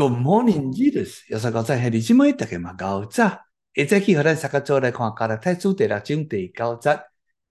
[0.00, 1.22] Good morning, Jesus。
[1.28, 3.46] 又是高仔，系你姊妹，大家嘛高早。
[3.74, 7.00] 一早起，和咱三个做来看《加拉太书》第六章第九节。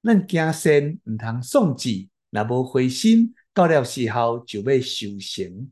[0.02, 5.70] 咱行善毋通丧志，若无灰心，到了时候就要修行。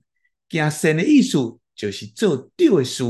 [0.49, 1.37] 行善的意思
[1.77, 3.05] 就是做对的事。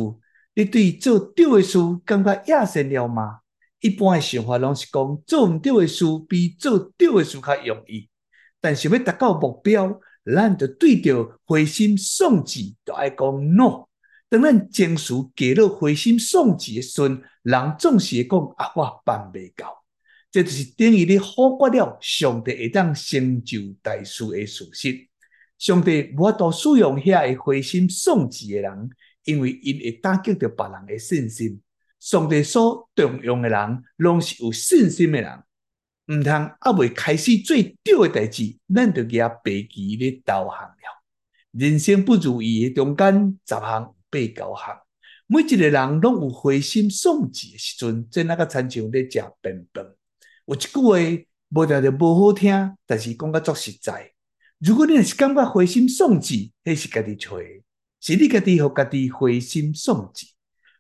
[0.54, 3.39] 你对做对的事感觉野善了吗？
[3.79, 8.07] 一般的想法拢是讲做毋对的事比做对的事较容易，
[8.61, 10.00] 但是要达到目标。
[10.33, 13.85] 咱就对着灰心丧志，就爱讲 no。
[14.27, 19.83] 当咱情绪低落、灰心丧志的时阵，人总是会讲啊，我办未到。
[20.31, 25.07] 这就是等于你忽略了上帝会当成就大事的事实。
[25.57, 28.89] 上帝无法度使用遐个灰心丧志的人，
[29.23, 31.61] 因为因会打击着别人的信心。
[31.99, 35.44] 上帝所重用的人，拢是有信心的人。
[36.08, 41.04] 毋通还未开始做对的代志，咱就举白旗咧投降了。
[41.52, 44.78] 人生不如意的中间，十项八九项，
[45.26, 49.86] 每一个人拢有灰心丧志的时阵，即那个亲像咧食便饭。
[50.45, 54.12] 有一句话无条条无好听，但是讲甲足实在。
[54.59, 57.44] 如果你是感觉灰心丧志，迄是家己找的，
[58.00, 60.28] 是你家己互家己灰心丧志。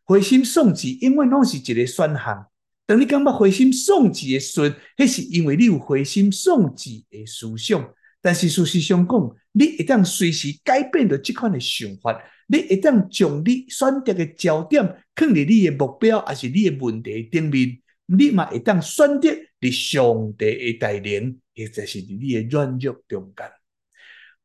[0.03, 2.47] 灰心丧志永远拢是一个选项。
[2.85, 7.93] 当你感觉灰心丧志的时候，那是因为你有灰心丧志的思想。
[8.21, 14.83] 但是事实上讲，你一旦随时改变着这款的想法，你一旦将你选择的焦点
[15.15, 23.47] 放伫你的目标，还是你的问题顶面，你嘛会当选择伫上帝的带领，或者是你的软弱中间。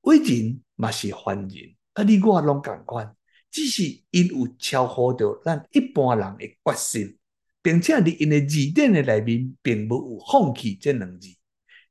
[0.02, 3.14] 伟人嘛是凡人，啊，你我拢共款，
[3.50, 7.16] 只是因有超乎着咱一般人的决心。
[7.62, 11.28] 并且你因的字典的内面，并无有放弃这两字。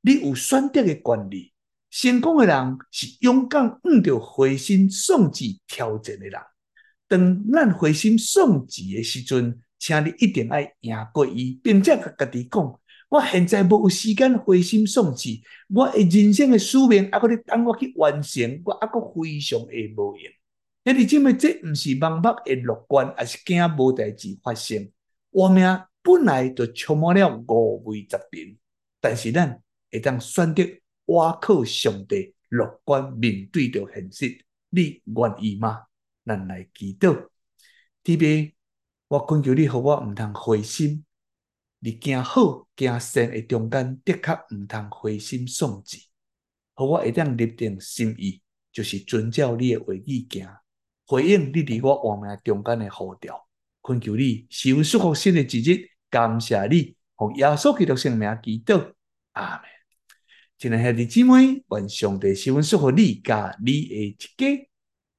[0.02, 1.54] 你有选择的权利。
[1.92, 6.40] 成功的人是勇敢遇到灰心丧志挑战的人。
[7.08, 15.42] 当咱灰心丧志的时阵，请你一定要赢过伊，并且甲家己讲：我现在无有时间灰心丧志，
[15.74, 20.32] 我的人生的使命还佫咧等我去完成，我还佫非常的无用。
[20.84, 24.88] 那你认为这毋是盲目的乐观，而是惊无代志发生？
[25.40, 25.64] 我命
[26.02, 28.58] 本来就充满了五味杂陈，
[29.00, 30.82] 但是咱会当选择倚
[31.40, 34.46] 靠上帝，乐观面对着现实。
[34.70, 35.86] 你愿意吗？
[36.26, 37.30] 咱来祈祷。
[38.04, 38.52] 弟兄，
[39.08, 41.06] 我恳求你，互我毋通灰心。
[41.80, 46.00] 你行好行善的中间，的确毋通灰心丧志。
[46.74, 48.42] 互我会当立定心意，
[48.74, 50.50] 就是遵照你的话语行，
[51.08, 53.49] 回应你伫我活命中间的呼召。
[53.82, 58.94] 恳求你，赐福祝福新的一日，感谢你，奉耶稣基督圣名祈祷，
[59.34, 59.62] 阿门。
[60.58, 64.69] 亲爱的弟姊妹，愿上帝赐福祝福你，甲你的一家。